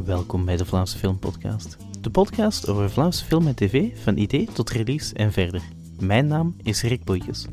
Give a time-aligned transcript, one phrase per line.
[0.00, 1.76] Welkom bij de Vlaamse Filmpodcast.
[2.00, 5.62] De podcast over Vlaamse film en tv, van idee tot release en verder.
[6.00, 7.46] Mijn naam is Rick Boeikes.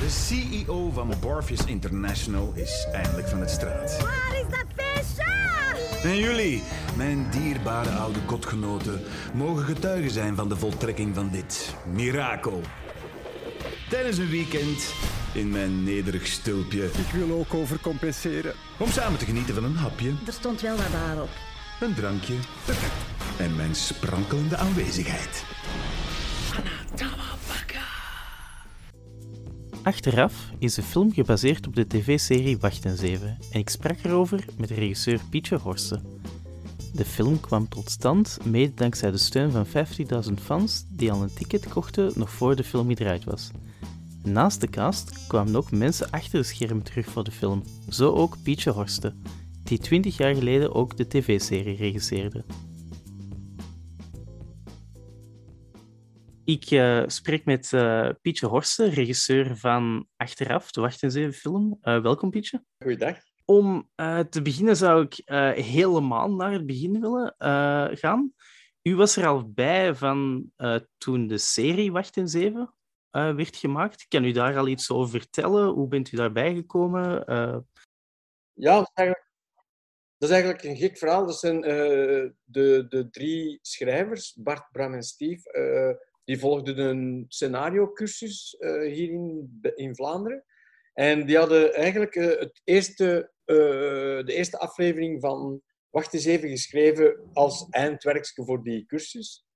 [0.00, 4.02] De CEO van Morpheus International is eindelijk van het straat.
[4.02, 5.24] Waar is dat feestje?
[6.02, 6.62] En jullie,
[6.96, 9.00] mijn dierbare oude kotgenoten,
[9.34, 12.60] mogen getuigen zijn van de voltrekking van dit mirakel.
[13.88, 14.92] Tijdens een weekend
[15.32, 16.84] in mijn nederig stulpje.
[16.84, 18.52] Ik wil ook overcompenseren.
[18.78, 21.28] Om samen te genieten van een hapje, Er stond wel wat daarop.
[21.80, 22.34] een drankje
[23.38, 25.44] en mijn sprankelende aanwezigheid.
[29.82, 34.44] Achteraf is de film gebaseerd op de tv-serie Wacht en Zeven en ik sprak erover
[34.56, 36.02] met regisseur Pietje Horsten.
[36.92, 41.34] De film kwam tot stand mede dankzij de steun van 15.000 fans die al een
[41.34, 43.50] ticket kochten nog voor de film gedraaid was.
[44.22, 48.42] Naast de cast kwamen ook mensen achter de schermen terug voor de film, zo ook
[48.42, 49.22] Pietje Horsten,
[49.64, 52.44] die 20 jaar geleden ook de tv-serie regisseerde.
[56.44, 61.78] Ik eh, spreek met eh, Pietje Horsten, regisseur van Achteraf, de Wacht en Zeven film.
[61.80, 62.64] Eh, welkom Pietje.
[62.78, 63.16] Goeiedag.
[63.44, 63.90] Om
[64.30, 65.22] te beginnen zou ik
[65.64, 67.34] helemaal naar het begin willen
[67.98, 68.32] gaan.
[68.82, 70.50] U was er al bij van
[70.98, 72.74] toen de serie Wacht en Zeven
[73.10, 74.08] eh, werd gemaakt.
[74.08, 75.68] Kan u daar al iets over vertellen?
[75.68, 77.26] Hoe bent u daarbij gekomen?
[77.26, 77.58] Eh,
[78.52, 79.30] Ja, dat is eigenlijk,
[80.18, 81.26] is eigenlijk een gek verhaal.
[81.26, 88.56] Dat zijn eh, de, de drie schrijvers, Bart, Bram en Steve, die volgden een scenario-cursus
[88.60, 90.44] hier in, in Vlaanderen.
[90.92, 97.66] En die hadden eigenlijk het eerste, de eerste aflevering van Wacht eens even geschreven als
[97.70, 99.46] eindwerkje voor die cursus.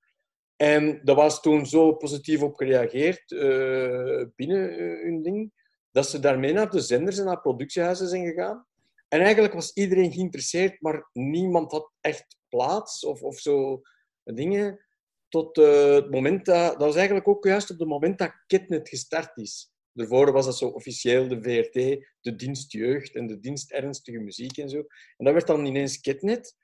[0.56, 5.52] En daar was toen zo positief op gereageerd eh, binnen eh, hun ding,
[5.90, 8.66] dat ze daarmee naar de zenders en naar productiehuizen zijn gegaan.
[9.08, 13.82] En eigenlijk was iedereen geïnteresseerd, maar niemand had echt plaats of, of zo
[14.24, 14.80] dingen.
[15.28, 16.72] Tot eh, het moment dat...
[16.72, 19.72] Dat was eigenlijk ook juist op het moment dat Ketnet gestart is.
[19.92, 24.56] Daarvoor was dat zo officieel de VRT, de dienst jeugd en de dienst ernstige muziek
[24.56, 24.78] en zo.
[25.16, 26.56] En dat werd dan ineens Ketnet.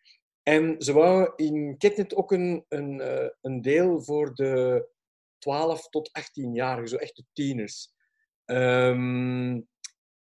[0.49, 4.89] En ze wouden in Ketnet ook een, een, eh, een deel voor de
[5.39, 7.93] 12 tot 18-jarigen, zo echt de tieners.
[8.45, 9.61] Ehm,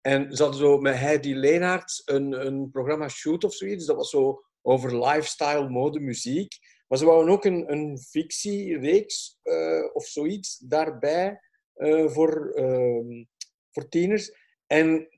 [0.00, 3.86] en ze hadden zo met Heidi Leenaerts een, een programma Shoot of zoiets.
[3.86, 6.58] Dat was zo over lifestyle, mode, muziek.
[6.88, 11.40] Maar ze wouden ook een, een fictiereeks eh, of zoiets daarbij
[11.74, 13.24] eh, voor, ehm,
[13.70, 14.32] voor tieners.
[14.66, 15.08] En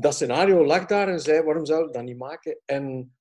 [0.00, 2.60] dat scenario lag daar en zei, waarom zouden we dat niet maken?
[2.64, 3.14] En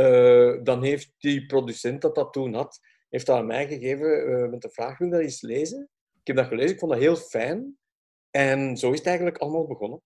[0.00, 4.50] eh, dan heeft die producent dat dat toen had, heeft dat aan mij gegeven eh,
[4.50, 5.88] met de vraag, wil je dat eens lezen?
[6.20, 7.78] Ik heb dat gelezen, ik vond dat heel fijn.
[8.30, 10.02] En zo is het eigenlijk allemaal begonnen.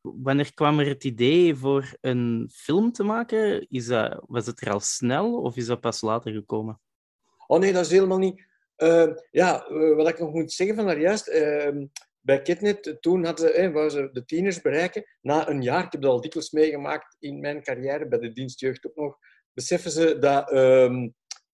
[0.00, 3.68] wanneer kwam er het idee voor een film te maken?
[3.70, 6.80] Is dat, was het er al snel of is dat pas later gekomen?
[7.46, 8.46] Oh nee, dat is helemaal niet.
[8.76, 11.28] Eh, ja, wat ik nog moet zeggen van daar juist.
[12.26, 15.04] Bij Ketnet, toen hadden ze, wouden ze de tieners bereiken.
[15.20, 18.86] Na een jaar, ik heb dat al dikwijls meegemaakt in mijn carrière, bij de dienstjeugd
[18.86, 19.18] ook nog,
[19.52, 21.08] beseffen ze dat ehm,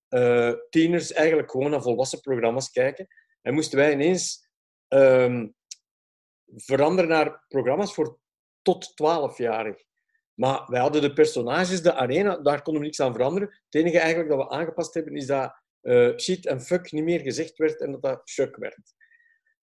[0.08, 3.06] eh, tieners eigenlijk gewoon naar volwassen programma's kijken.
[3.42, 4.48] En moesten wij ineens
[4.88, 5.48] ehm,
[6.46, 8.18] veranderen naar programma's voor
[8.62, 9.82] tot 12-jarig.
[10.34, 13.48] Maar wij hadden de personages, de arena, daar konden we niks aan veranderen.
[13.48, 17.20] Het enige eigenlijk dat we aangepast hebben, is dat eh, shit en fuck niet meer
[17.20, 18.94] gezegd werd en dat dat chuck werd.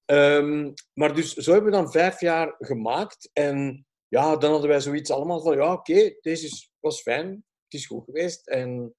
[0.10, 3.30] Ehm, maar dus zo hebben we dan vijf jaar gemaakt.
[3.34, 7.30] En ja, dan hadden wij zoiets allemaal van, ja, oké, deze is, was fijn,
[7.64, 8.48] het is goed geweest.
[8.48, 8.96] En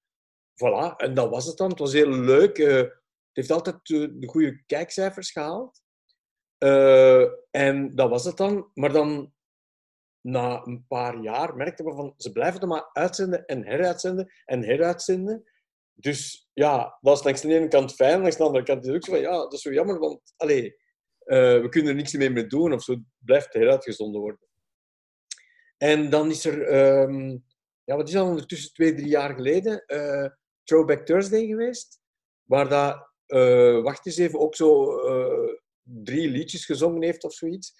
[0.53, 1.69] voilà, en dat was het dan.
[1.69, 2.57] Het was heel leuk.
[2.57, 2.99] eh, het
[3.31, 5.81] heeft altijd de, de goede kijkcijfers gehaald.
[6.57, 8.71] Eh, en dat was het dan.
[8.73, 9.33] Maar dan,
[10.21, 14.63] na een paar jaar, merkten we van, ze blijven het maar uitzenden en heruitzenden en
[14.63, 15.43] heruitzenden.
[15.93, 18.95] Dus ja, dat is langs de ene kant fijn, langs de andere kant is het
[18.95, 20.79] ook zo van, ja, dat is zo jammer, want allee,
[21.25, 22.91] we kunnen er niks meer mee doen of zo.
[22.91, 24.47] Het blijft heruitgezonden worden.
[25.77, 27.37] En dan is er, ehm,
[27.83, 30.29] ja, wat is dat ondertussen, twee, drie jaar geleden, eh,
[30.63, 31.99] Throwback Thursday geweest,
[32.43, 37.73] waar dat, eh, wacht eens even, ook zo eh, drie liedjes gezongen heeft of zoiets.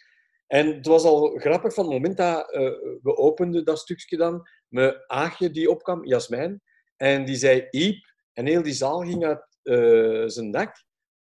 [0.47, 2.61] En het was al grappig van het moment dat eh,
[3.01, 6.61] we openden dat stukje dan, met Aagje die opkwam, Jasmijn,
[6.95, 10.83] en die zei Iep, en heel die zaal ging uit eh, zijn dak.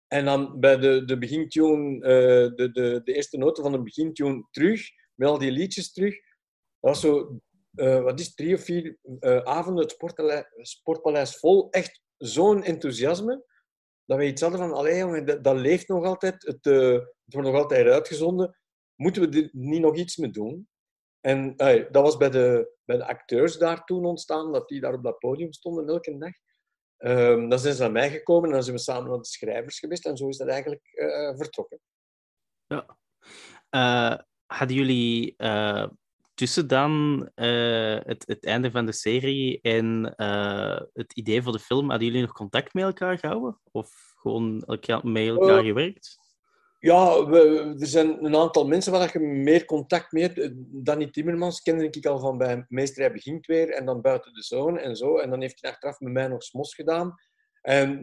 [0.08, 4.46] En dan bij de, de begintune, eh, de, de, de eerste noten van de begintune
[4.50, 6.14] terug, met al die liedjes terug.
[6.80, 7.40] Dat was zo,
[7.74, 11.70] eh, wat is drie of vier eh, avonden het sportpaleis, sportpaleis vol.
[11.70, 13.44] Echt zo'n enthousiasme,
[14.04, 17.48] dat we iets hadden van, allee jongen, dat, dat leeft nog altijd, het, het wordt
[17.48, 18.56] nog altijd uitgezonden.
[18.94, 20.68] Moeten we er niet nog iets mee doen?
[21.20, 21.56] En
[21.90, 25.18] dat was bij de, bij de acteurs daar toen ontstaan, dat die daar op dat
[25.18, 26.32] podium stonden elke dag.
[26.96, 29.78] Ehm, dan zijn ze naar mij gekomen en dan zijn we samen naar de schrijvers
[29.78, 30.06] geweest.
[30.06, 31.80] En zo is dat eigenlijk eh, vertrokken.
[32.66, 32.96] Ja.
[33.70, 35.36] Uh, hadden jullie
[36.34, 40.14] tussen dan het, het einde van de serie en
[40.92, 43.60] het idee voor de film, hadden jullie nog contact met elkaar gehouden?
[43.72, 46.25] Of gewoon elkaar, met elkaar gewerkt?
[46.86, 47.16] Ja,
[47.78, 50.52] er zijn een aantal mensen waar je meer contact mee hebt.
[50.84, 54.42] Danny Timmermans kende ik al van bij Meester Hij Begint Weer en dan Buiten de
[54.42, 55.18] Zone en zo.
[55.18, 57.14] En dan heeft hij achteraf met mij nog Smos gedaan.
[57.62, 58.00] En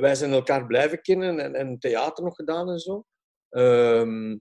[0.00, 3.04] wij zijn elkaar blijven kennen en, en theater nog gedaan en zo.
[3.50, 4.40] Um,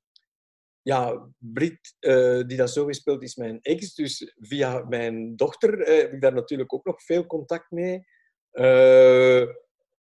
[0.81, 3.93] ja, Brit, uh, die dat zo gespeeld is mijn ex.
[3.93, 8.05] Dus via mijn dochter uh, heb ik daar natuurlijk ook nog veel contact mee.
[8.51, 9.47] Uh,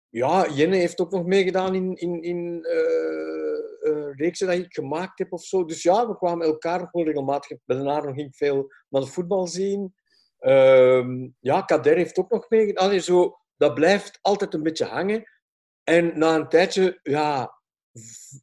[0.08, 2.66] ja, Jenne heeft ook nog meegedaan in, in, in
[3.82, 5.64] uh, reeksen dat ik gemaakt heb of zo.
[5.64, 7.58] Dus ja, we kwamen elkaar nog wel regelmatig.
[7.64, 9.94] Nog ging veel naar voetbal zien.
[10.40, 11.04] Uh,
[11.40, 12.86] ja, Kader heeft ook nog meegedaan.
[12.86, 15.24] Allee, zo, dat blijft altijd een beetje hangen.
[15.84, 17.60] En na een tijdje, ja,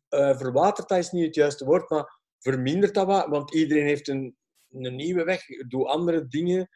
[0.09, 3.27] uh, verwatert, dat is niet het juiste woord, maar vermindert dat wat.
[3.27, 4.37] Want iedereen heeft een,
[4.69, 6.69] een nieuwe weg, doet andere dingen.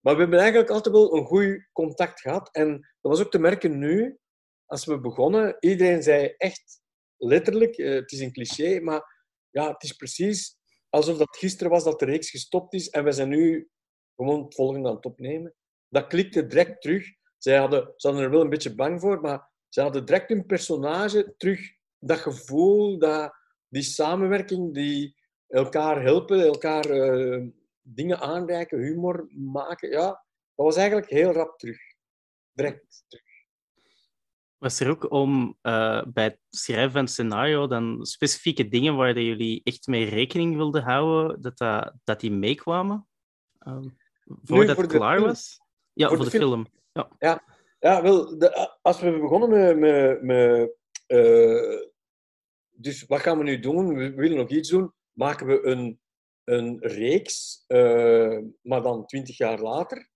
[0.00, 2.48] Maar we hebben eigenlijk altijd wel een goed contact gehad.
[2.52, 2.70] En
[3.00, 4.18] dat was ook te merken nu,
[4.66, 6.79] als we begonnen, iedereen zei echt
[7.20, 9.02] letterlijk, uh, het is een cliché, maar
[9.50, 10.58] ja, het is precies
[10.88, 13.70] alsof dat gisteren was dat de reeks gestopt is en we zijn nu
[14.16, 15.54] gewoon het volgende aan het opnemen.
[15.88, 17.06] Dat klikte direct terug.
[17.38, 20.46] Zij hadden, ze hadden er wel een beetje bang voor, maar ze hadden direct hun
[20.46, 21.60] personage terug.
[21.98, 23.34] Dat gevoel, dat,
[23.68, 25.16] die samenwerking, die
[25.46, 27.46] elkaar helpen, elkaar uh,
[27.82, 29.90] dingen aanreiken, humor maken.
[29.90, 30.06] Ja,
[30.54, 31.78] dat was eigenlijk heel rap terug.
[32.52, 33.29] Direct terug.
[34.60, 39.20] Was er ook om uh, bij het schrijven van het scenario dan specifieke dingen waar
[39.20, 43.08] jullie echt mee rekening wilden houden, dat, dat, dat die meekwamen?
[43.66, 43.96] Um,
[44.42, 45.60] voordat voor het klaar was?
[45.92, 46.66] Ja, voor, de, film.
[46.92, 47.10] Ja.
[47.18, 47.42] ja.
[47.78, 49.78] Ja, wel, de, als we begonnen met...
[49.78, 50.76] met, met
[51.06, 51.88] uh,
[52.70, 53.94] dus wat gaan we nu doen?
[53.94, 54.92] We willen nog iets doen.
[55.12, 56.00] Maken we een,
[56.44, 60.10] een reeks, uh, maar dan twintig jaar later.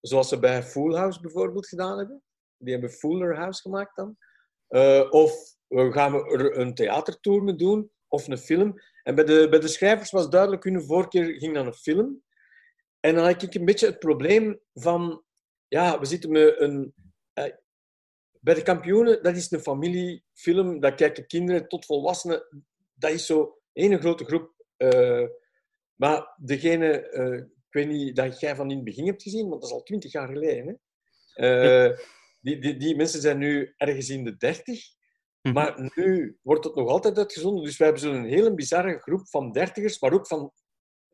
[0.00, 2.22] Zoals ze bij Full House bijvoorbeeld gedaan hebben.
[2.64, 4.16] Die hebben Fuller House gemaakt dan.
[4.68, 8.74] Uh, of gaan we er een theatertour mee doen, of een film.
[9.02, 12.22] En bij de, bij de schrijvers was duidelijk, hun voorkeur ging naar een film.
[13.00, 15.22] En dan had ik een beetje het probleem van,
[15.68, 16.94] ja, we zitten met een...
[17.34, 17.44] Uh,
[18.40, 22.64] bij de kampioenen, dat is een familiefilm, dat kijken kinderen tot volwassenen.
[22.94, 24.52] Dat is zo één grote groep.
[24.76, 25.26] Uh,
[25.94, 27.10] maar degene,
[27.66, 29.82] ik weet niet dat jij van in het begin hebt gezien, want dat is al
[29.82, 30.80] twintig jaar geleden.
[31.32, 31.94] Hè?
[32.44, 34.80] Die, die, die mensen zijn nu ergens in de dertig.
[35.42, 35.54] Mhm.
[35.54, 37.64] Maar nu wordt het nog altijd uitgezonden.
[37.64, 40.52] Dus wij hebben zo'n hele bizarre groep van dertigers, maar ook van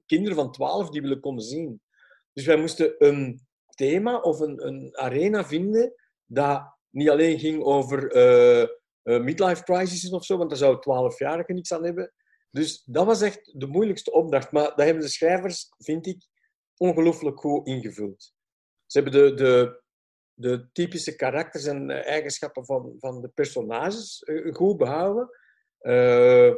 [0.07, 1.83] kinderen van twaalf die willen komen zien.
[2.33, 3.41] Dus wij moesten een
[3.75, 5.95] thema of een, een arena vinden
[6.27, 8.69] dat niet alleen ging over uh,
[9.03, 12.13] uh, midlife crisis of zo, want daar zou twaalfjarigen niks aan hebben.
[12.51, 14.53] Dus dat was echt de moeilijkste opdracht.
[14.53, 16.27] Maar dat hebben de schrijvers, vind ik,
[16.77, 18.33] ongelooflijk goed ingevuld.
[18.87, 19.83] Ze hebben de, de,
[20.41, 25.39] de typische karakters en eh, eigenschappen van, van de personages eh, goed behouden.
[25.81, 26.53] Uh,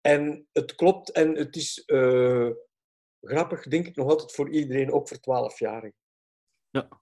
[0.00, 1.82] en het klopt en het is
[3.20, 5.98] grappig, denk ik nog altijd voor iedereen, ook voor 12-jarigen.
[6.70, 7.00] Ja.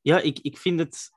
[0.00, 1.10] Ja, ik, ik vind het...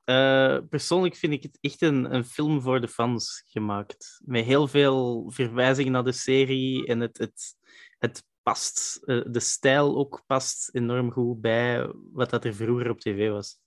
[0.69, 4.21] Persoonlijk vind ik het echt een, een film voor de fans gemaakt.
[4.25, 7.55] Met heel veel verwijzingen naar de serie en het, het,
[8.00, 9.00] het past...
[9.05, 13.62] de stijl ook past enorm goed bij wat dat er vroeger op tv was.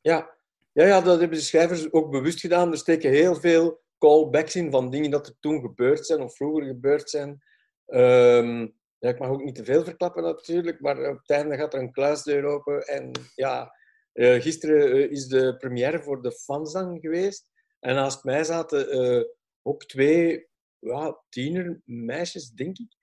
[0.00, 0.38] Ja.
[0.72, 2.70] Ja, ja, dat hebben de schrijvers ook bewust gedaan.
[2.70, 6.66] Er steken heel veel callbacks in van dingen dat er toen gebeurd zijn of vroeger
[6.66, 7.42] gebeurd zijn.
[7.86, 11.74] Um, ja, ik mag ook niet te veel verklappen natuurlijk, maar op het einde gaat
[11.74, 12.86] er een kluisdeur open.
[12.86, 13.76] En ja,
[14.14, 17.50] uh, gisteren uh, is de première voor de fans dan geweest.
[17.80, 19.24] En naast mij zaten uh,
[19.62, 22.96] ook twee ja, tiener meisjes, denk ik.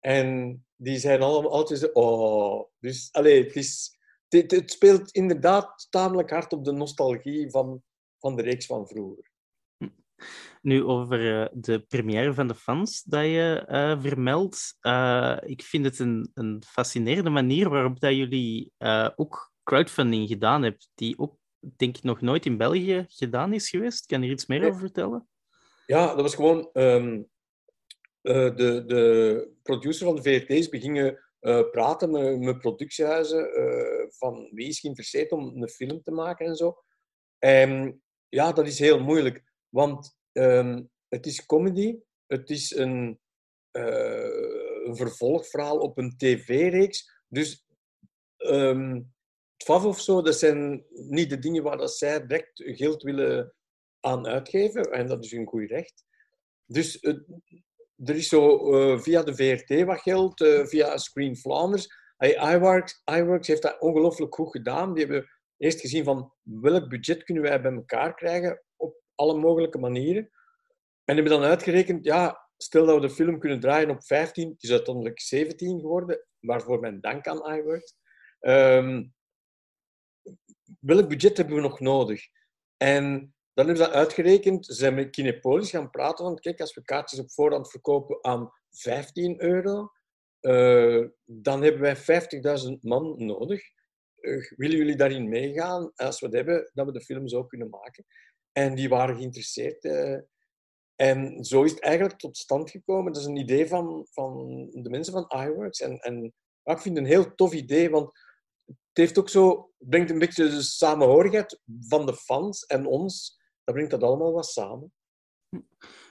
[0.00, 2.68] En die zijn allemaal altijd oh.
[2.78, 3.96] Dus, allee, het is
[4.40, 7.82] het, het, speelt inderdaad tamelijk hard op de nostalgie van,
[8.18, 9.30] van de reeks van vroeger.
[10.62, 14.76] Nu, over uh, de première van de fans dat je uh, vermeldt.
[14.80, 18.72] Uh, ik vind het een, een fascinerende manier waarop dat jullie
[19.16, 21.36] ook crowdfunding gedaan hebben, die ook,
[21.76, 24.06] denk ik, nog nooit in België gedaan is geweest.
[24.06, 25.28] Kan je er iets meer over vertellen?
[25.86, 26.70] Ja, dat was gewoon...
[26.72, 27.30] Um,
[28.22, 34.68] de, de producer van de VRT's begingen uh, praten met, met productiehuizen uh, van wie
[34.68, 36.82] is geïnteresseerd om een film te maken en zo.
[37.38, 43.20] En ja, dat is heel moeilijk, want um, het is comedy, het is een
[43.72, 47.24] een vervolgverhaal op een tv-reeks.
[47.28, 47.66] Dus
[48.36, 49.00] ehm,
[49.64, 53.54] FAF of zo, dat zijn niet de dingen waar dat zij direct geld willen
[54.00, 54.82] aan uitgeven.
[54.82, 56.04] En dat is hun goed recht.
[56.66, 57.14] Dus eh,
[58.04, 62.00] er is zo eh, via de VRT wat geld, uh, via Screen Flanders.
[62.18, 64.94] IWorks, iWorks heeft dat ongelooflijk goed gedaan.
[64.94, 69.78] Die hebben eerst gezien van welk budget kunnen wij bij elkaar krijgen op alle mogelijke
[69.78, 70.30] manieren.
[71.04, 74.62] En hebben dan uitgerekend, ja, stel dat we de film kunnen draaien op 15, het
[74.62, 77.94] is uiteindelijk 17 geworden, waarvoor mijn dank aan iWorks.
[78.40, 79.14] Um,
[80.80, 82.26] welk budget hebben we nog nodig?
[82.76, 84.66] En dan hebben ze dat uitgerekend.
[84.66, 88.50] Ze zijn met Kinepolis gaan praten van, kijk, als we kaartjes op voorhand verkopen aan
[88.70, 89.90] 15 euro,
[90.40, 93.62] uh, dan hebben wij 50.000 man nodig.
[94.20, 95.92] Uh, willen jullie daarin meegaan?
[95.94, 98.04] Als we het hebben, dat we de film zo kunnen maken.
[98.52, 99.84] En die waren geïnteresseerd.
[99.84, 100.18] Uh,
[100.96, 103.12] en zo is het eigenlijk tot stand gekomen.
[103.12, 105.80] Dat is een idee van, van de mensen van iWorks.
[105.80, 106.24] En, en
[106.64, 108.10] ik vind het een heel tof idee, want
[108.66, 113.40] het heeft ook zo, brengt een beetje de samenhorigheid van de fans en ons.
[113.64, 114.92] Dat brengt dat allemaal wat samen.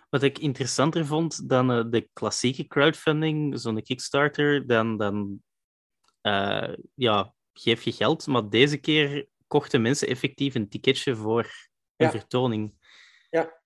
[0.09, 5.43] Wat ik interessanter vond dan uh, de klassieke crowdfunding, zo'n Kickstarter, dan, dan
[6.21, 8.27] uh, ja, geef je geld.
[8.27, 11.43] Maar deze keer kochten mensen effectief een ticketje voor
[11.95, 12.11] een Ja.
[12.11, 12.73] vertoning.
[13.29, 13.59] Ja.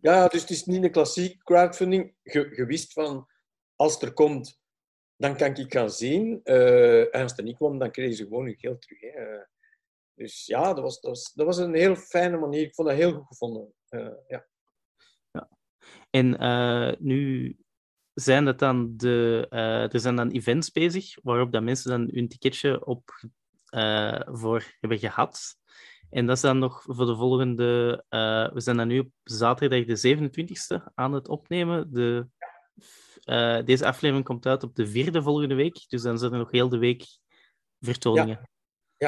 [0.00, 2.14] Ja, dus het is niet een klassiek crowdfunding.
[2.22, 3.26] Je, je wist van,
[3.76, 4.60] als het er komt,
[5.16, 6.40] dan kan ik gaan zien.
[6.44, 9.00] Eh, en als het er niet kwam, dan kregen ze gewoon hun geld terug.
[9.00, 9.38] Hè.
[10.14, 12.60] Dus ja, dat was, dat, was, dat was een heel fijne manier.
[12.60, 13.72] Ik vond dat heel goed gevonden.
[13.88, 14.46] Eh, ja.
[16.10, 17.56] En eh, nu
[18.14, 22.28] zijn het dan de, eh, er zijn dan events bezig waarop dat mensen dan hun
[22.28, 23.10] ticketje op
[24.24, 25.56] voor hebben gehad.
[26.10, 28.04] En dat is dan nog voor de volgende.
[28.52, 31.92] we zijn dan nu op zaterdag de 27e aan het opnemen.
[31.92, 32.28] De,
[33.64, 35.84] deze aflevering komt uit op de vierde volgende week.
[35.88, 37.04] Dus dan zijn er nog heel de week
[37.80, 38.38] vertoningen.
[38.40, 38.52] ja,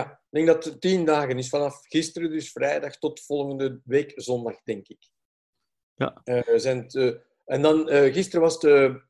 [0.02, 1.48] ik denk dat het tien dagen is.
[1.48, 5.08] Vanaf gisteren, dus vrijdag, tot volgende week zondag, denk ik.
[5.94, 6.20] Ja.
[6.24, 6.90] Eh, zijn
[7.44, 9.00] en dan, eh, gisteren was het,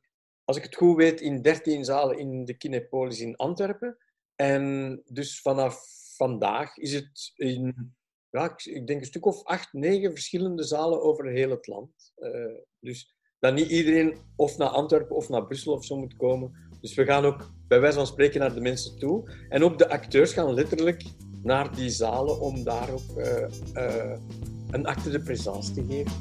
[0.43, 3.97] als ik het goed weet, in 13 zalen in de Kinepolis in Antwerpen.
[4.35, 7.95] En dus vanaf vandaag is het in,
[8.29, 12.11] ja, ik, ik denk een stuk of acht, negen verschillende zalen over heel het land.
[12.15, 13.14] Eh, dus
[13.45, 16.51] dat niet iedereen of naar Antwerpen of naar Brussel of zo moet komen.
[16.81, 19.31] Dus we gaan ook bij wijze van spreken naar de mensen toe.
[19.49, 21.03] En ook de acteurs gaan letterlijk
[21.43, 24.19] naar die zalen om daar ook eh, eh,
[24.71, 26.11] een acte de présence te geven.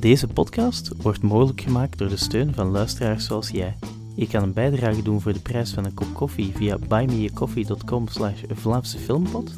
[0.00, 3.76] Deze podcast wordt mogelijk gemaakt door de steun van luisteraars zoals jij.
[4.16, 8.42] Je kan een bijdrage doen voor de prijs van een kop koffie via buymeacoffee.com slash
[8.48, 9.52] Vlaamse Filmpot.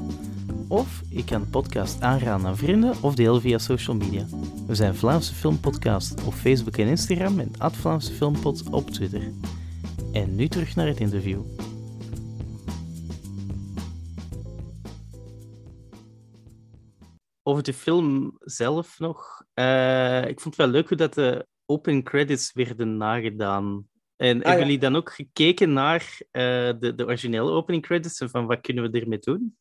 [0.75, 4.26] Of je kan de podcast aanraden aan vrienden of delen via social media.
[4.66, 9.33] We zijn Vlaamse Filmpodcast op Facebook en Instagram en at Vlaamse Filmpot op Twitter.
[10.12, 11.43] En nu terug naar het interview.
[17.43, 19.43] Over de film zelf nog.
[19.52, 23.88] Eh, ik vond het wel leuk hoe dat de open credits werden nagedaan.
[24.16, 24.59] En hebben ja.
[24.59, 26.43] jullie dan ook gekeken naar eh,
[26.78, 29.57] de, de originele opening credits en van wat kunnen we ermee doen?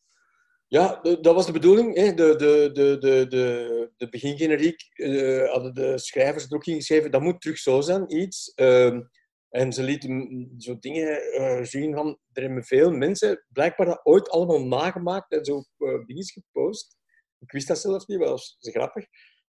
[0.74, 1.96] Ja, dat was de bedoeling.
[1.96, 2.13] Hè.
[2.13, 7.12] De, de, de, de, de, de begingeneriek eh, hadden de schrijvers er ook in geschreven.
[7.12, 8.53] Dat moet terug zo zijn, iets.
[8.53, 9.01] Ehm,
[9.50, 12.20] en ze lieten zo dingen eh, zien van...
[12.32, 16.98] Er hebben veel mensen blijkbaar dat ooit allemaal nagemaakt en zo op eh, dingen gepost.
[17.39, 19.03] Ik wist dat zelfs niet, maar dat was grappig.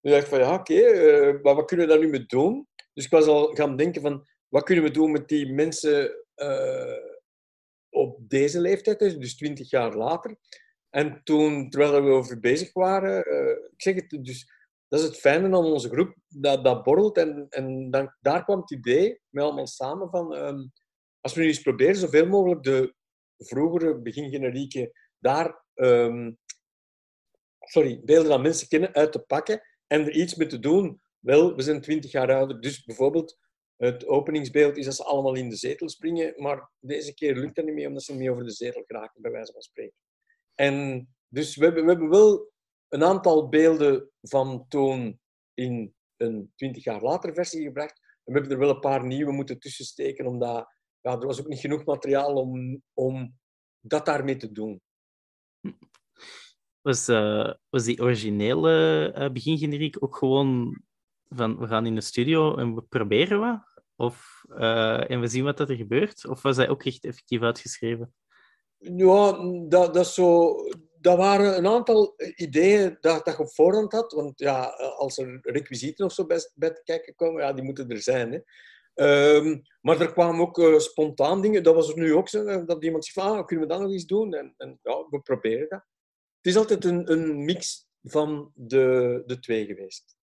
[0.01, 0.91] Ik dacht van, ja, oké,
[1.41, 2.67] maar wat kunnen we daar nu mee doen?
[2.93, 6.25] Dus ik was al gaan denken van, wat kunnen we doen met die mensen
[7.89, 10.37] op deze leeftijd, dus 20 jaar later?
[10.89, 14.51] En toen, terwijl we over bezig waren, eh, ik zeg het, dus
[14.87, 17.17] dat is het fijne aan onze groep, dat, dat borrelt.
[17.17, 20.67] En, en dan, daar kwam het idee, met allemaal samen, van ehm,
[21.21, 22.93] als we nu eens proberen zoveel mogelijk de
[23.37, 26.31] vroegere begingenerieken daar, ehm,
[27.59, 31.01] sorry, beelden dat mensen kennen, uit te pakken en er iets mee te doen.
[31.19, 33.37] Wel, we zijn 20 jaar ouder, dus bijvoorbeeld
[33.75, 37.65] het openingsbeeld is dat ze allemaal in de zetel springen, maar deze keer lukt dat
[37.65, 39.97] niet meer, omdat ze niet over de zetel geraken, bij wijze van spreken.
[40.59, 42.51] En dus we hebben, we hebben wel
[42.87, 45.19] een aantal beelden van toen
[45.53, 47.99] in een 20 jaar later versie gebracht.
[48.23, 50.67] En we hebben er wel een paar nieuwe moeten tussensteken, omdat
[51.01, 53.37] ja, er was ook niet genoeg materiaal om, om
[53.79, 54.81] dat daarmee te doen.
[56.81, 60.81] Was, eh, was die originele uh, begingeneriek ook gewoon
[61.27, 63.83] van we gaan in de studio en we proberen wat?
[63.95, 66.27] Of, uh, en we zien wat er gebeurt?
[66.27, 68.13] Of was hij ook echt effectief uitgeschreven?
[68.79, 69.31] Ja,
[69.67, 70.55] dat, dat zo...
[70.99, 74.11] dat waren een aantal ideeën dat, dat je op voorhand had.
[74.11, 74.63] Want ja,
[74.97, 78.31] als er requisieten of zo bij, bij te kijken komen, ja, die moeten er zijn.
[78.31, 78.39] Hè.
[78.99, 81.63] Ehm, maar er kwamen ook uh, spontaan dingen.
[81.63, 82.65] Dat was er nu ook zo.
[82.65, 84.33] Dat iemand zegt van, ah, kunnen we dat nog eens doen?
[84.33, 85.85] En, en ja, we proberen dat.
[86.35, 90.17] Het is altijd een, een mix van de, de twee geweest.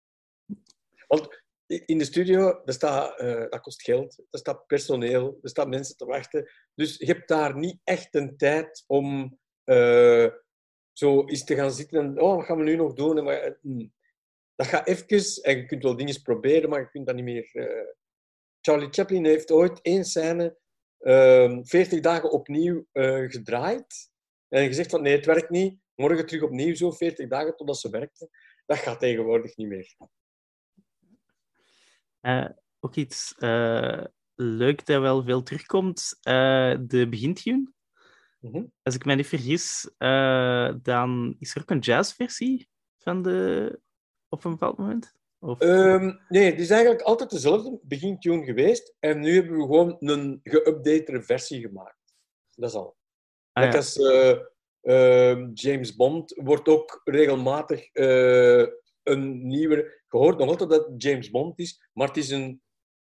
[1.06, 5.96] Want in de studio, dat, staat, dat kost geld, er staat personeel, er staan mensen
[5.96, 6.50] te wachten.
[6.75, 10.28] Dus je hebt daar niet echt een tijd om uh,
[10.92, 13.25] zo eens te gaan zitten en oh, wat gaan we nu nog doen?
[13.25, 13.92] Maar, hmm,
[14.54, 17.50] dat gaat even en je kunt wel dingen proberen, maar je kunt dat niet meer...
[18.61, 20.56] Charlie Chaplin heeft ooit één scène
[20.99, 22.87] 40 ehm, dagen opnieuw
[23.28, 24.11] gedraaid
[24.49, 25.78] en gezegd van nee, het werkt niet.
[25.94, 28.28] Morgen terug opnieuw zo 40 dagen totdat ze werkte.
[28.66, 29.96] Dat gaat tegenwoordig niet meer.
[32.26, 32.49] Uh,
[32.80, 34.04] ook iets uh,
[34.35, 37.73] leuk dat wel veel terugkomt, uh, de begintune.
[38.40, 38.73] Mm -hmm.
[38.83, 39.90] Als ik mij niet vergis,
[40.83, 42.68] dan is er ook een jazzversie
[42.99, 43.80] van de
[44.28, 45.14] op een bepaald moment?
[45.38, 45.62] Of...
[45.62, 48.95] Um, nee, het is eigenlijk altijd dezelfde begintune geweest.
[48.99, 52.14] En nu hebben we gewoon een geüpdatere versie gemaakt.
[52.54, 52.97] Dat is al.
[53.52, 53.76] Ah, ja.
[53.76, 57.88] als uh, James Bond wordt ook regelmatig
[59.08, 62.62] een nieuwe hoort nog altijd dat het James Bond is, maar het is een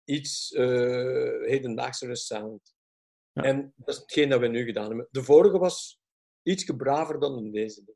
[0.04, 2.74] iets uh, hedendaagsere sound.
[3.32, 3.42] Ja.
[3.42, 5.08] En dat is hetgeen dat we nu gedaan hebben.
[5.10, 6.00] De vorige was
[6.42, 7.94] iets braver dan in deze.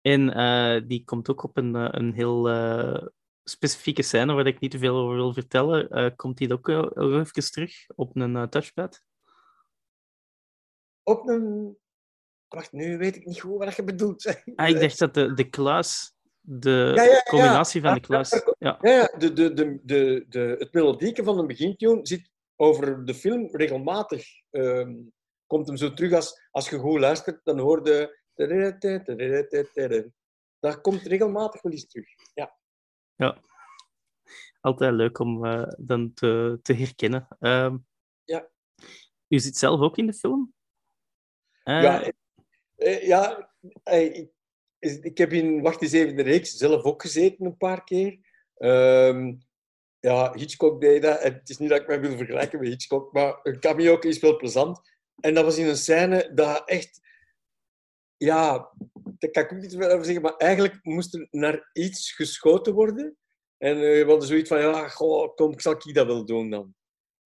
[0.00, 3.06] En uh, die komt ook op een, eh, een heel uh,
[3.44, 6.16] specifieke scène waar ik niet te veel over wil vertellen.
[6.16, 9.02] komt die ook even terug op een touchpad?
[11.02, 11.76] Op een...
[12.48, 14.42] Wacht, nu weet ik niet goed wat je bedoelt.
[14.54, 16.14] Ah, ik dacht dat de, de kluis
[16.46, 18.42] de ja, ja, combinatie van de klas.
[18.58, 23.14] Ja, ja de, de, de, de, de, het melodieke van een begintune zit over de
[23.14, 24.26] film regelmatig.
[24.50, 25.12] Um,
[25.46, 28.22] komt hem zo terug als, als je goed luistert, dan hoor je.
[30.58, 32.08] Dat komt regelmatig wel eens terug.
[32.34, 32.56] Ja.
[33.14, 33.38] ja.
[34.60, 37.28] Altijd leuk om uh, dan te, te herkennen.
[37.40, 37.74] Uh,
[38.24, 38.48] ja.
[39.28, 40.54] U zit zelf ook in de film?
[41.64, 42.12] Uh, ja,
[43.00, 43.50] ja
[43.84, 44.33] ik,
[44.84, 48.18] ik heb in Wacht eens even de reeks zelf ook gezeten een paar keer.
[48.58, 49.42] Um,
[50.00, 51.22] ja, Hitchcock deed dat.
[51.22, 54.36] Het is niet dat ik mij wil vergelijken met Hitchcock, maar een cameo is wel
[54.36, 54.80] plezant.
[55.20, 57.00] En dat was in een scène dat echt...
[58.16, 58.72] Ja,
[59.18, 63.16] daar kan ik ook niet over zeggen, maar eigenlijk moest er naar iets geschoten worden.
[63.56, 66.74] En uh, we hadden zoiets van, ja, goh, kom, zal ik dat wel doen dan?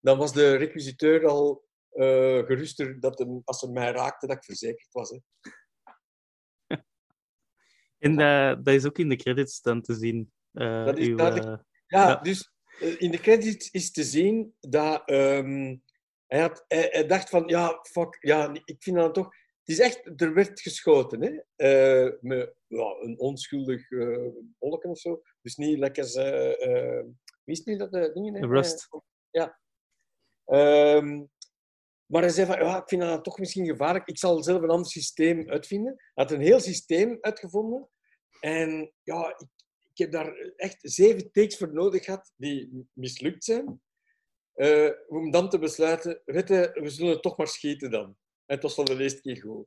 [0.01, 4.89] Dan was de requisiteur al uh, geruster dat als ze mij raakte, dat ik verzekerd
[4.93, 5.11] was.
[5.11, 5.19] Hè.
[7.99, 10.33] En uh, dat is ook in de credits dan te zien.
[10.53, 12.53] Uh, dat is uw, uh, ja, ja, dus
[12.99, 15.83] in de credits is te zien dat um,
[16.27, 19.37] hij, had, hij, hij, dacht van, ja, fuck, ja, ik vind dat toch...
[19.65, 21.31] Het is echt, er werd geschoten, hè.
[22.21, 24.27] met ja, een onschuldig uh,
[24.59, 25.23] wolken of zo.
[25.43, 26.05] Dus niet lekker...
[27.45, 28.49] wie is nu dat de dingen?
[28.49, 28.89] Rust.
[29.31, 29.59] ja.
[30.47, 31.31] Um,
[32.09, 34.09] maar hij zei van, ja, ik vind dat toch misschien gevaarlijk.
[34.09, 35.95] Ik zal zelf een ander systeem uitvinden.
[35.97, 37.89] Hij had een heel systeem uitgevonden.
[38.41, 39.47] En ja, ik,
[39.93, 43.81] ik heb daar echt zeven takes voor nodig gehad die mislukt zijn.
[44.57, 48.05] Uh, om dan te besluiten, weet je, we zullen het toch maar schieten dan.
[48.47, 49.67] En het was van de eerste keer goed.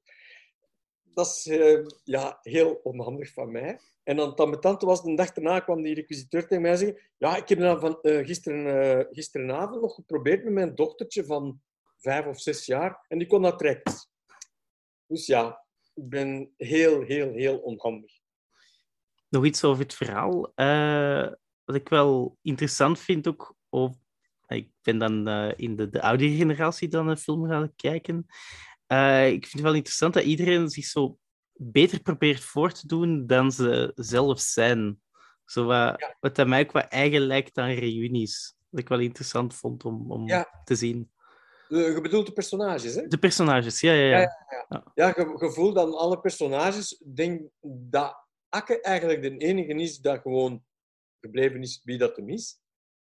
[1.04, 3.80] Dat is uh, ja, heel onhandig van mij.
[4.04, 7.50] En dan tante was, de dag daarna kwam die requisiteur tegen mij zeggen ja, ik
[7.50, 11.62] heb dan van, uh, gisteren, gisterenavond nog geprobeerd met mijn dochtertje van
[12.02, 13.06] vijf of zes jaar.
[13.08, 14.10] En die kon dat direct.
[15.08, 18.12] Dus ja, ik ben heel, heel, heel onhandig.
[19.30, 20.52] Nog iets over het verhaal.
[20.56, 21.32] Uh,
[21.64, 23.56] wat ik wel interessant vind ook...
[23.70, 23.96] Of,
[24.48, 28.26] ik ben dan uh, in de, de oudere generatie dan een film gaan kijken.
[28.88, 31.18] Uh, ik vind het wel interessant dat iedereen zich zo
[31.54, 35.02] beter probeert voor te doen dan ze zelf zijn.
[35.46, 36.18] Zo wat, ja.
[36.20, 38.56] wat aan mij ook wat eigen lijkt aan reunies.
[38.70, 40.62] Wat ik wel interessant vond om, om ja.
[40.64, 41.12] te zien.
[41.78, 43.08] Je bedoelt de personages, hè?
[43.08, 44.20] De personages, ja, ja, ja.
[44.20, 44.30] Ja,
[44.70, 45.14] ja, ja.
[45.16, 47.04] je, je voelt dan alle personages.
[47.06, 50.66] denk dat Akke eigenlijk de enige is dat gewoon
[51.20, 52.60] gebleven is wie dat hem is.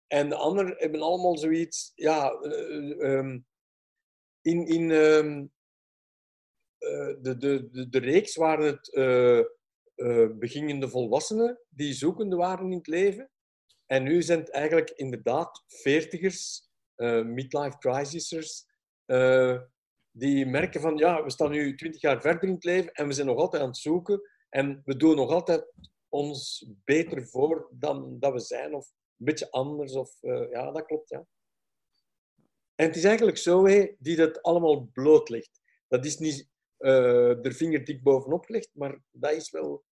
[0.06, 1.92] En de anderen hebben allemaal zoiets...
[1.94, 3.46] Ja, um,
[4.40, 4.66] in...
[4.66, 5.52] in um,
[6.78, 9.42] uh, de, de, de, de reeks waren het uh,
[9.96, 13.30] uh, beginnende volwassenen die zoekende waren in het leven.
[13.86, 16.67] En nu zijn het eigenlijk inderdaad veertigers
[17.22, 18.66] midlife crisisers,
[19.06, 19.60] uh,
[20.10, 23.12] die merken van ja, we staan nu twintig jaar verder in het leven en we
[23.12, 25.72] zijn nog altijd aan het zoeken en we doen nog altijd
[26.08, 29.94] ons beter voor dan dat we zijn of een beetje anders.
[29.94, 31.26] Of, uh, ja, dat klopt, ja.
[32.74, 35.60] En het is eigenlijk zo hé, die dat allemaal blootlegt.
[35.88, 39.84] Dat is niet eh er vinger dik bovenop gelegd, maar dat is wel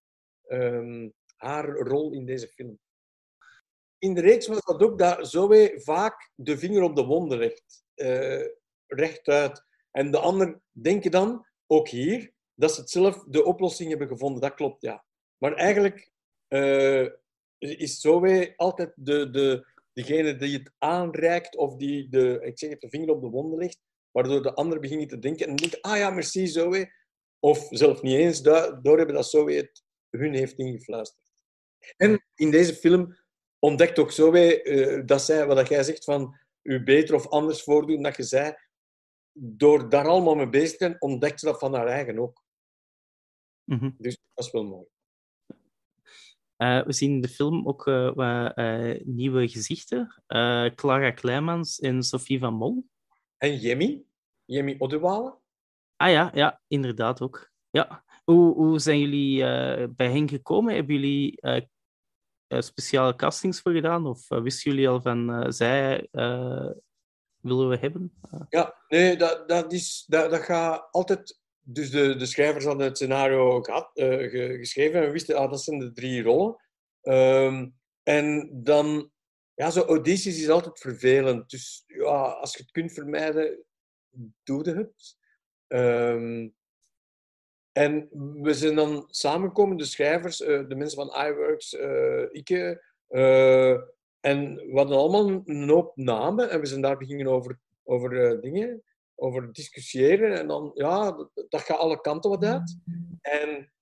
[0.46, 2.78] ehm, haar rol in deze film.
[3.98, 7.84] In de reeks was dat ook dat Zoe vaak de vinger op de wonden legt.
[7.94, 8.44] eh,
[8.86, 9.64] rechtuit.
[9.90, 14.40] En de anderen denken dan, ook hier, dat ze het zelf de oplossing hebben gevonden.
[14.40, 15.04] Dat klopt, ja.
[15.38, 16.10] Maar eigenlijk
[16.48, 17.06] eh,
[17.58, 22.88] is Zoe altijd de, de, degene die het aanreikt of die de, ik zeg de
[22.88, 23.78] vinger op de wonden legt,
[24.10, 26.92] waardoor de anderen beginnen te denken en denken, ah ja, merci Zoe.
[27.38, 31.32] Of zelf niet eens doorhebben dat Zoe het hun heeft ingefluisterd.
[31.96, 33.16] En in deze film
[33.58, 38.02] ontdekt ook Zoe eh, dat zij, wat jij zegt, van u beter of anders voordoen
[38.02, 38.54] dat je zei,
[39.32, 42.44] door daar allemaal mee bezig te zijn, ontdekt ze dat van haar eigen ook.
[43.64, 43.90] Mhm.
[43.98, 44.86] Dus dat is wel mooi.
[46.56, 50.22] Eh, we zien in de film ook eh, wat eh, nieuwe gezichten.
[50.26, 52.86] Eh, Clara Kleimans en Sophie van Mol.
[53.36, 54.04] En Jemmy,
[54.44, 55.38] Jemmy Oddewale,
[55.96, 57.50] Ah ja, ja, inderdaad ook.
[57.70, 58.04] Ja.
[58.24, 60.74] Hoe, hoe zijn jullie eh, bij hen gekomen?
[60.74, 61.40] Hebben jullie
[62.48, 64.06] speciale castings voor gedaan?
[64.06, 66.70] Of eh, wisten jullie al van eh, zij eh,
[67.40, 68.12] willen we hebben?
[68.30, 71.40] Eh, Ja, nee, dat, dat, is, dat, dat gaat altijd...
[71.68, 75.50] Dus de, de schrijvers hadden het scenario gehad, eh, ge- geschreven en we wisten, ah,
[75.50, 76.56] dat zijn de drie rollen.
[77.00, 77.68] Ehm,
[78.02, 79.10] en dan...
[79.54, 81.50] Ja, zo audities is altijd vervelend.
[81.50, 83.64] Dus ja, als je het kunt vermijden,
[84.42, 85.16] doe je het.
[85.66, 86.48] Ehm,
[87.76, 88.08] en
[88.42, 92.82] we zijn dan samengekomen, de schrijvers, eh, de mensen van iWorks, eh Ike.
[93.08, 93.70] eh,
[94.20, 98.82] en we hadden allemaal een hoop namen en we zijn daar beginnen over, over dingen,
[99.14, 100.38] over discussiëren.
[100.38, 102.78] En dan, ja, dat, gaat alle kanten wat uit.
[103.20, 103.72] En,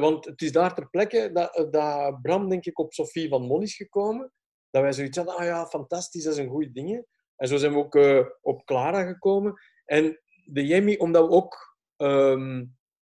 [0.00, 3.62] want het is daar ter plekke dat, dat Bram, denk ik, op Sophie van Mon
[3.62, 4.32] is gekomen.
[4.70, 7.06] Dat wij zoiets hadden, ah ja, fantastisch, dat is een goede ding.
[7.36, 9.54] En zo zijn we ook op Clara gekomen.
[9.84, 12.64] En de Jemmy, omdat we ook ehm,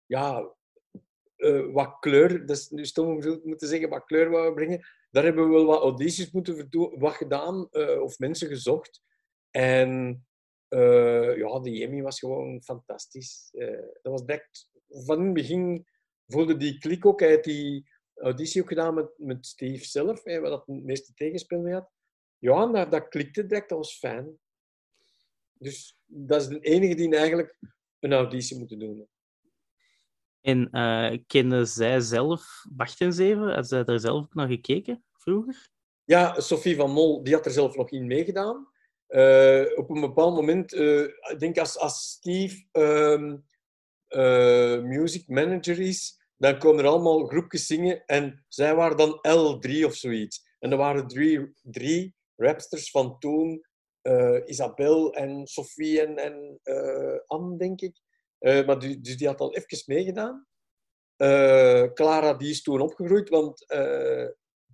[0.06, 0.54] ja,
[1.36, 4.86] eh, wat kleur, dat is nu stom om moeten zeggen, wat kleur wouden brengen.
[5.10, 9.02] Daar hebben we wel wat audities moeten wat gedaan, eh, of mensen gezocht.
[9.50, 10.24] En
[10.68, 13.48] eh, ja, de Jemmy was gewoon fantastisch.
[14.02, 15.86] Dat was direct, van in het begin
[16.26, 17.20] voelde die klik ook.
[17.20, 21.12] Hij had die auditie ook gedaan met, met Steve zelf, hè, waar dat het meeste
[21.14, 21.90] tegenspel mee had.
[22.38, 24.38] Ja, dat, dat klikte direct, dat was fijn.
[25.52, 27.58] Dus dat is de enige die eigenlijk
[28.00, 29.08] een auditie moeten doen.
[30.44, 33.54] En eh kennen zij zelf Wachtenzeven?
[33.54, 35.68] Had zij daar zelf naar gekeken vroeger?
[36.04, 38.68] Ja, Sophie van Mol die had er zelf nog in meegedaan.
[39.06, 42.64] Eh, op een bepaald moment, eh, ik denk als, als Steve
[44.08, 49.84] eh, music manager is, dan komen er allemaal groepjes zingen en zij waren dan L3
[49.84, 50.56] of zoiets.
[50.58, 53.66] En er waren drie, drie rapsters van toen,
[54.46, 56.60] Isabel en Sophie en, en
[57.26, 58.00] Anne, denk ik.
[58.44, 60.46] Eh, maar die, dus die had al even meegedaan.
[61.16, 64.28] Eh, Clara die is toen opgegroeid, want eh,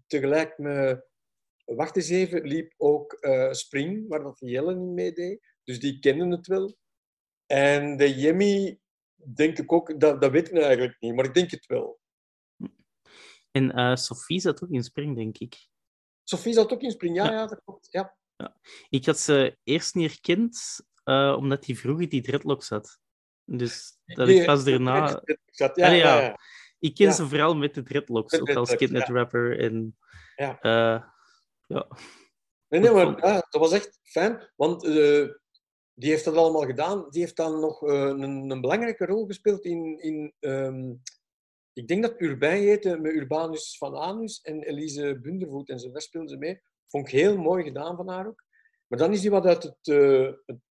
[0.06, 1.08] tegelijk met
[1.64, 3.18] Wacht eens even liep ook
[3.50, 5.54] Spring, waar dat Jelle niet meedeed.
[5.64, 6.76] Dus die kenden het wel.
[7.46, 8.80] En de Jemmy,
[9.14, 12.00] denk ik ook, dat, dat weet ik nou eigenlijk niet, maar ik denk het wel.
[13.50, 15.68] En Sophie zat ook in Spring, denk ik.
[16.24, 17.32] Sophie zat ook in Spring, ja, Ja.
[17.32, 17.88] ja, dat klopt.
[17.90, 18.16] Ja.
[18.88, 20.80] Ik had ze eerst niet herkend,
[21.38, 23.00] omdat die vroeger die dreadlocks had.
[23.52, 25.22] Dus dat ik pas daarna...
[25.74, 26.38] Ja, ja.
[26.78, 29.58] Ik ken ze vooral met de dreadlocks, ook als kidnet rapper.
[29.58, 29.98] En,
[30.36, 30.60] Ja.
[30.60, 31.02] eh,
[31.66, 31.88] ja.
[32.68, 35.28] Nee, nee, maar ja, dat was echt fijn, want eh,
[35.94, 37.06] die heeft dat allemaal gedaan.
[37.10, 40.92] Die heeft dan nog eh, een, een belangrijke rol gespeeld in, in ehm,
[41.72, 45.90] ik denk dat Urbijn heette, met Urbanus van Anus en Elise Bundervoet en zo.
[45.90, 46.60] Daar speelden ze mee.
[46.88, 48.44] Vond ik heel mooi gedaan van haar ook.
[48.86, 49.86] Maar dan is die wat uit het,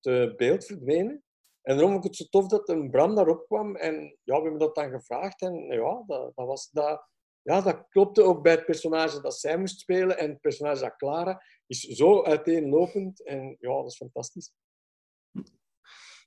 [0.00, 1.24] het beeld verdwenen.
[1.62, 3.76] En daarom vond ik het zo tof dat een Bram daarop kwam.
[3.76, 5.40] En ja, we hebben dat dan gevraagd.
[5.42, 7.08] En ja, dat, dat, was, dat,
[7.42, 10.18] ja, dat klopte ook bij het personage dat zij moest spelen.
[10.18, 13.24] En het personage dat Clara is zo uiteenlopend.
[13.24, 14.52] En ja, dat is fantastisch.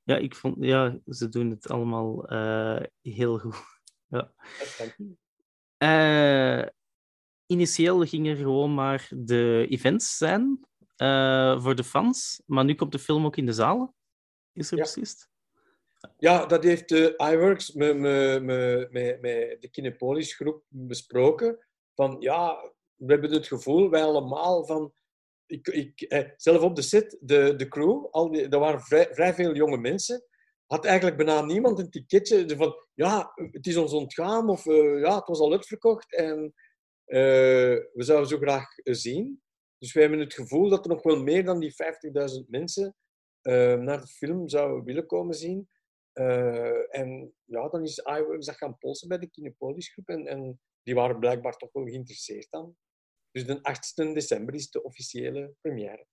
[0.04, 0.56] ja, ik vond...
[0.60, 3.56] Ja, ze doen het allemaal eh, heel goed.
[4.08, 4.34] Ja.
[5.78, 6.70] Eh,
[7.46, 12.42] initieel gingen er gewoon maar de events zijn eh, voor de fans.
[12.46, 13.94] Maar nu komt de film ook in de zalen.
[14.54, 14.84] Is er Ja.
[14.84, 15.28] precies?
[16.18, 21.66] Ja, dat heeft de iWorks met, met, met, met, de Kinepolis groep besproken.
[21.96, 24.94] Van ja, we hebben het gevoel, wij allemaal, van...
[25.46, 29.08] Ik, ik, eh, zelf op de set, de, de crew, al die, er waren vrij,
[29.12, 30.26] vrij veel jonge mensen.
[30.66, 35.16] Had eigenlijk bijna niemand een ticketje van ja, het is ons ontgaan of eh, ja,
[35.16, 36.54] het was al uitverkocht en
[37.06, 37.20] eh,
[37.94, 39.42] we zouden zo graag eh, zien.
[39.78, 41.74] Dus wij hebben het gevoel dat er nog wel meer dan die
[42.42, 42.96] 50.000 mensen
[43.44, 45.70] eh, naar de film zouden willen komen zien.
[46.14, 50.62] Eh, en ja, dan is iWorks dat gaan polsen bij de Kinepolis groep en, en
[50.84, 52.76] die waren blijkbaar toch wel geïnteresseerd dan.
[53.32, 56.06] Dus de 8 december is de officiële première.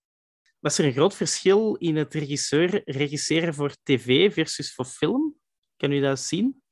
[0.59, 5.41] Was er een groot verschil in het regisseur, regisseren voor tv versus voor film?
[5.77, 6.63] Kan u dat zien?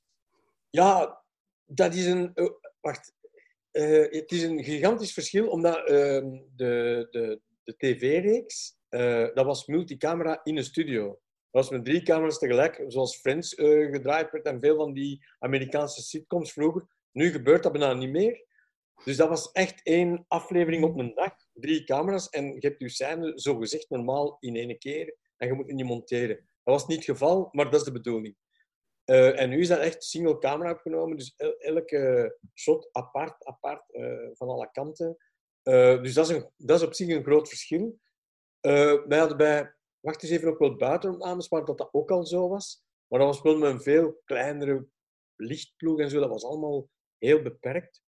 [0.70, 1.24] Ja,
[1.64, 2.30] dat is een...
[2.34, 3.12] oh, wacht.
[3.70, 9.66] Eh, het is een gigantisch verschil, omdat ehm, de, de, de tv-reeks, eh, dat was
[9.66, 11.06] multicamera in een studio.
[11.50, 15.26] Dat was met drie camera's tegelijk, zoals Friends eh, gedraaid werd en veel van die
[15.38, 16.86] Amerikaanse sitcoms vroeger.
[17.12, 18.46] Nu gebeurt dat bijna niet meer.
[19.04, 22.88] Dus dat was echt één aflevering op een dag, drie camera's, en je hebt je
[22.88, 26.36] scène zogezegd normaal in één keer en je moet niet monteren.
[26.36, 28.36] Dat was niet het geval, maar dat is de bedoeling.
[29.04, 33.82] Eh, en nu is dat echt single camera opgenomen, dus el- elke shot apart, apart,
[34.32, 35.16] van alle kanten.
[36.02, 37.98] Dus dat is, een, dat is op zich een groot verschil.
[38.60, 42.26] Eh, wij hadden bij, wacht eens even, ook wel buitenopnames waar dat, dat ook al
[42.26, 42.82] zo was.
[43.06, 44.86] Maar dat was wel met een veel kleinere
[45.36, 46.20] lichtploeg en zo.
[46.20, 48.02] Dat was allemaal heel beperkt.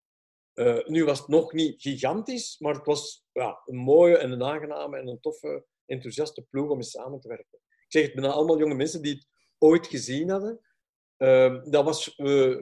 [0.52, 4.42] Eh, nu was het nog niet gigantisch, maar het was ja, een mooie en een
[4.42, 7.58] aangename en een toffe, enthousiaste ploeg om mee samen te werken.
[7.68, 10.60] Ik zeg het bijna allemaal jonge mensen die het ooit gezien hadden.
[11.16, 12.56] Ehm, dat was eh,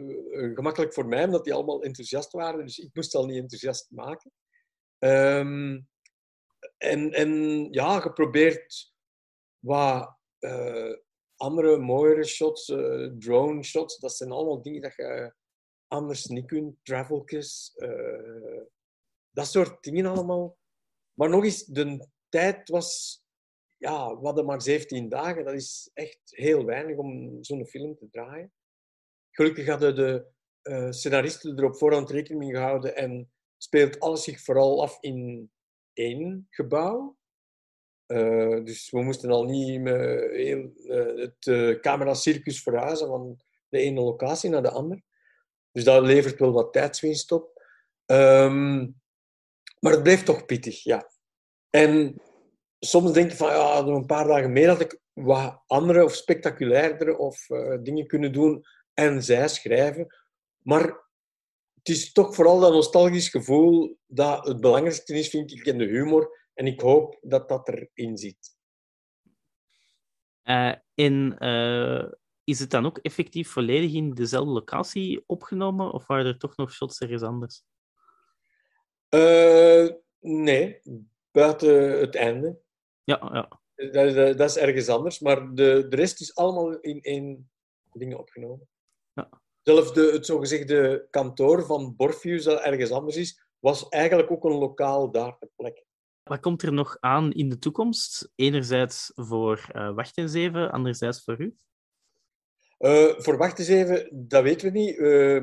[0.55, 2.64] gemakkelijk voor mij, omdat die allemaal enthousiast waren.
[2.64, 4.33] Dus ik moest al niet enthousiast maken.
[4.98, 5.81] Ehm,
[6.79, 7.33] en, en
[7.71, 8.93] ja, geprobeerd
[9.59, 10.93] wat eh,
[11.37, 13.99] andere, mooiere shots, eh, drone shots.
[13.99, 15.35] Dat zijn allemaal dingen dat je
[15.87, 16.77] anders niet kunt.
[16.83, 18.62] Travelkes, eh,
[19.31, 20.59] dat soort dingen allemaal.
[21.14, 23.23] Maar nog eens, de tijd was...
[23.77, 25.45] Ja, we hadden maar 17 dagen.
[25.45, 28.53] Dat is echt heel weinig om zo'n film te draaien.
[29.31, 30.27] Gelukkig hadden de
[30.93, 35.51] scenaristen er op voorhand rekening mee gehouden en speelt alles zich vooral af in
[35.99, 37.17] één gebouw.
[38.07, 43.79] Eh, dus we moesten al niet met heel, eh, het uh, cameracircus verhuizen van de
[43.79, 45.03] ene locatie naar de andere.
[45.73, 47.63] Dus dat levert wel wat tijdswinst op.
[48.07, 48.79] Ehm,
[49.81, 51.11] maar het bleef toch pittig, ja.
[51.71, 52.23] En
[52.79, 56.15] soms denk je van, ja, nog een paar dagen meer had ik wat andere of
[56.15, 60.07] spectaculairdere of eh, dingen kunnen doen en zij schrijven.
[60.63, 61.08] Maar
[61.79, 65.85] het is toch vooral dat nostalgisch gevoel dat het belangrijkste is, vind ik, in de
[65.85, 66.47] humor.
[66.55, 68.57] En ik hoop dat dat erin zit.
[70.43, 72.12] Eh, en eh,
[72.45, 76.73] is het dan ook effectief volledig in dezelfde locatie opgenomen, of waren er toch nog
[76.73, 77.62] shots ergens anders?
[79.09, 79.88] Eh,
[80.19, 80.81] nee,
[81.31, 82.59] buiten het einde.
[83.05, 83.61] Ja, ja.
[83.75, 85.21] Dat, dat, dat is ergens anders.
[85.21, 87.51] Maar de, de rest is allemaal in één
[87.93, 88.69] ding opgenomen.
[89.62, 94.59] Zelfs de, het zogezegde kantoor van Borfius, dat ergens anders is, was eigenlijk ook een
[94.59, 95.87] lokaal daar ter plekke.
[96.23, 98.33] Wat komt er nog aan in de toekomst?
[98.35, 101.57] Enerzijds voor uh, Wacht eens even, anderzijds voor u?
[102.79, 104.97] Uh, voor Wacht eens even, dat weten we niet.
[104.97, 105.42] Uh,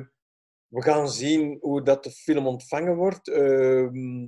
[0.68, 3.28] we gaan zien hoe dat de film ontvangen wordt.
[3.28, 4.24] Uh,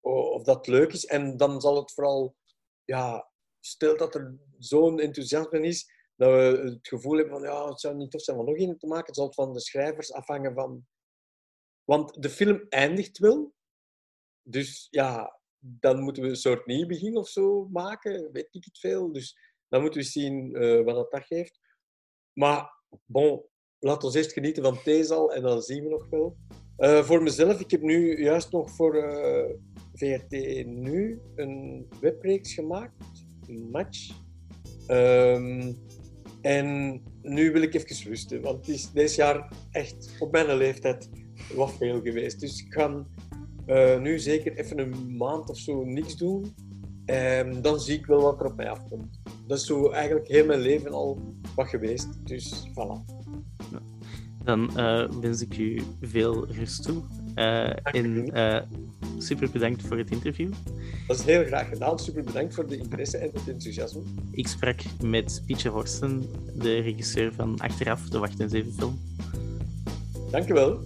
[0.00, 1.06] of dat leuk is.
[1.06, 2.36] En dan zal het vooral...
[2.84, 5.90] Ja, stel dat er zo'n enthousiasme is,
[6.22, 8.78] dat we het gevoel hebben van ja, het zou niet tof zijn om nog een
[8.78, 9.06] te maken.
[9.06, 10.86] Het zal van de schrijvers afhangen van...
[11.84, 13.54] Want de film eindigt wel.
[14.42, 18.32] Dus ja, dan moeten we een soort nieuw begin of zo maken.
[18.32, 19.12] Weet ik het veel.
[19.12, 21.60] Dus dan moeten we zien uh, wat dat, dat geeft.
[22.32, 22.70] Maar
[23.04, 23.44] bon,
[23.78, 26.36] laten we eerst genieten van Theesal en dan zien we nog wel.
[26.78, 29.54] Uh, voor mezelf, ik heb nu juist nog voor uh,
[29.92, 30.30] VRT
[30.66, 32.94] Nu een wepreeks gemaakt.
[33.70, 34.10] Match.
[34.88, 35.90] Um,
[36.42, 41.10] en nu wil ik even rusten, want het is deze jaar echt op mijn leeftijd
[41.54, 42.40] wat veel geweest.
[42.40, 43.06] Dus ik ga
[43.66, 46.54] uh, nu zeker even een maand of zo niks doen.
[47.04, 49.20] En dan zie ik wel wat er op mij afkomt.
[49.46, 52.26] Dat is zo eigenlijk heel mijn leven al wat geweest.
[52.26, 53.20] Dus voilà.
[54.44, 57.02] Dan uh, wens ik u veel rust toe.
[57.34, 57.72] Uh,
[58.34, 58.60] uh,
[59.22, 60.52] super bedankt voor het interview.
[61.06, 61.98] Dat is heel graag gedaan.
[61.98, 64.00] Super bedankt voor de interesse en het enthousiasme.
[64.30, 69.00] Ik sprak met Pietje Horsten, de regisseur van Achteraf, de Wacht en Zeven film.
[70.30, 70.80] Dank u wel.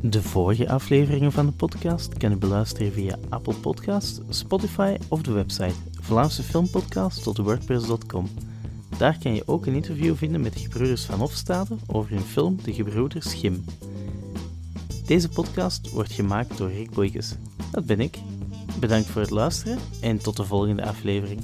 [0.00, 5.32] De vorige afleveringen van de podcast kan je beluisteren via Apple Podcast, Spotify of de
[5.32, 8.28] website vlaamsefilmpodcast.wordpress.com.
[8.98, 12.58] Daar kan je ook een interview vinden met de gebroeders van Hofstade over hun film
[12.62, 13.64] De Gebroeders Schim.
[15.06, 17.34] Deze podcast wordt gemaakt door Rick Boykes.
[17.70, 18.18] Dat ben ik.
[18.80, 21.40] Bedankt voor het luisteren en tot de volgende aflevering.